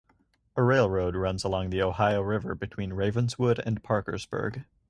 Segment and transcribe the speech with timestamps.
[0.55, 4.65] A railroad runs along the Ohio River between Ravenswood and Parkersburg.